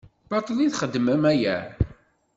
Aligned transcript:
Baṭel 0.29 0.57
i 0.59 0.67
txeddmem 0.73 1.23
aya? 1.31 1.57